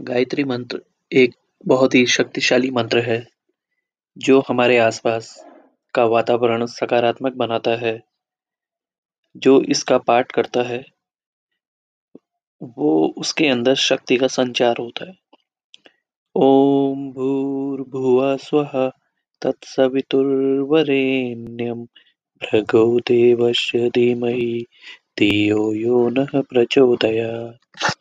[0.00, 0.82] गायत्री मंत्र
[1.12, 1.34] एक
[1.66, 3.26] बहुत ही शक्तिशाली मंत्र है,
[4.18, 5.44] जो हमारे आसपास
[5.94, 8.02] का वातावरण सकारात्मक बनाता है।
[9.36, 10.84] जो इसका पाठ करता है,
[12.62, 15.14] वो उसके अंदर शक्ति का संचार होता है।
[16.34, 18.92] ओम भूर्भुवः स्व
[19.42, 21.86] तत्सवितुर्वरेण्यम
[22.42, 24.66] भृगो देवस्य धीमहि,
[25.18, 27.99] धियो यो नः प्रचोदयात्।